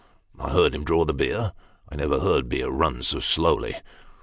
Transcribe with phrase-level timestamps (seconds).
[0.39, 1.53] I heard him draw the beer;
[1.91, 3.77] and I never heard beer run so slowly.